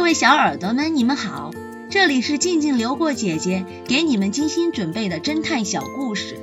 [0.00, 1.50] 各位小耳朵们，你们好，
[1.90, 6.40] 这里是静静流过姐姐给你们精心准备的侦探小故事，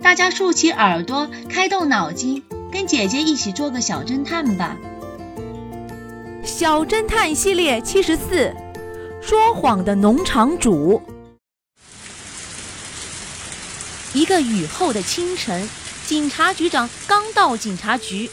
[0.00, 4.76] 大家竖起耳朵，开动脑筋，跟姐姐一起做个小侦探吧。
[6.44, 8.54] 小侦探系列七十四，
[9.20, 11.02] 说谎的农场主。
[14.12, 15.68] 一个雨后的清晨，
[16.06, 18.30] 警察局长刚到警察局，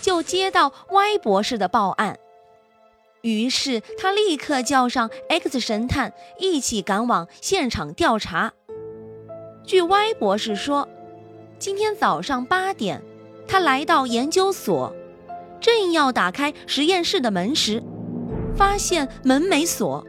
[0.00, 2.18] 就接到歪博士的报案。
[3.22, 8.52] 于是他立刻叫上 X 神探一起赶往现场调查。
[9.64, 10.88] 据 Y 博士说，
[11.58, 13.02] 今天早上八点，
[13.46, 14.94] 他来到研究所，
[15.60, 17.82] 正要打开实验室的门时，
[18.56, 20.06] 发现门没锁。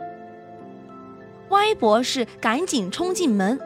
[1.49, 3.59] Y 博士赶紧冲进门，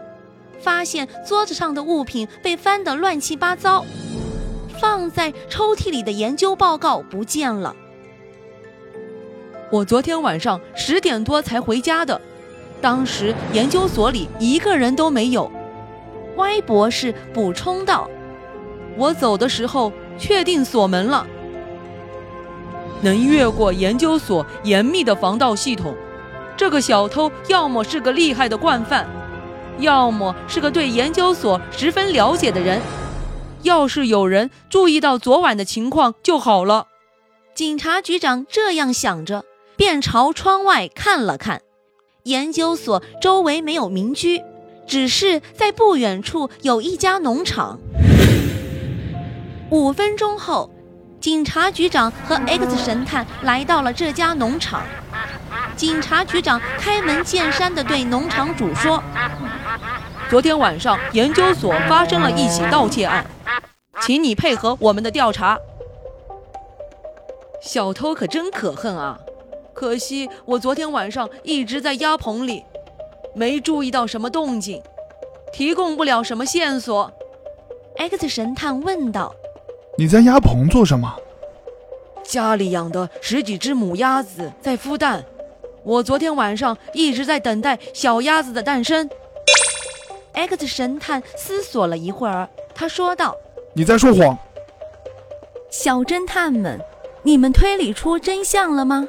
[0.60, 3.86] 发现桌子上的物品被翻得乱七八糟，
[4.80, 7.76] 放在抽屉里的研究报告不见了。
[9.73, 12.22] 我昨天晚上十点多才回家的，
[12.80, 15.52] 当时研究所里一个人都没有。
[16.36, 18.08] 歪博士补充道
[18.95, 21.25] ：“我走的时候确定锁门了。
[23.02, 25.95] 能越过研究所严密的防盗系统，
[26.55, 29.08] 这个小偷要么是个厉害的惯犯，
[29.80, 32.80] 要么是个对研究所十分了解的人。
[33.64, 36.89] 要是有人注意到昨晚的情况就好了。”
[37.55, 39.44] 警察局长这样想着。
[39.76, 41.62] 便朝窗外看了看，
[42.24, 44.42] 研究所周围没有民居，
[44.86, 47.80] 只是在不远处有一家农场。
[49.70, 50.70] 五分钟后，
[51.20, 54.84] 警察局长和 X 神探来到了这家农场。
[55.76, 59.02] 警察局长开门见山地对农场主说
[60.30, 63.26] ：“昨天晚上研究所发生了一起盗窃案，
[64.02, 65.58] 请你配合我们的调查。”
[67.64, 69.18] 小偷可真可恨啊！
[69.74, 72.64] 可惜我昨天晚上一直在鸭棚里，
[73.34, 74.82] 没注意到什么动静，
[75.52, 77.11] 提供不了什么线索。
[77.98, 79.33] X 神探问道
[79.98, 81.16] ：“你在鸭棚做什么？”
[82.23, 85.23] 家里养的十几只母鸭子在孵蛋，
[85.83, 89.10] 我昨天晚上一直在等待小鸭子的诞生。
[90.33, 93.36] X 神探思索了一会儿，他说道
[93.73, 94.38] ：“你在说谎。”
[95.70, 96.80] 小侦探们，
[97.23, 99.08] 你们推理出真相了吗？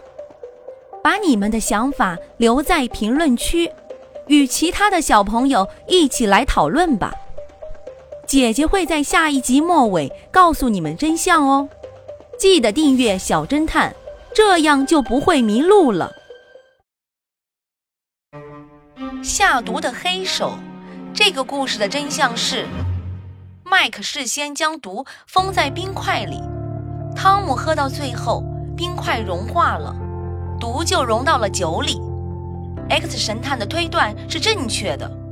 [1.04, 3.70] 把你们的想法留在评论区，
[4.26, 7.12] 与其他的小朋友一起来讨论吧。
[8.26, 11.68] 姐姐会在下一集末尾告诉你们真相哦。
[12.38, 13.94] 记得订阅小侦探，
[14.34, 16.10] 这样就不会迷路了。
[19.22, 20.54] 下毒的黑手，
[21.12, 22.66] 这个故事的真相是：
[23.62, 26.40] 麦克事先将毒封在冰块里，
[27.14, 28.42] 汤姆喝到最后，
[28.74, 29.94] 冰块融化了。
[30.58, 32.00] 毒就融到了酒里
[32.88, 35.23] ，X 神探的推断是正确的。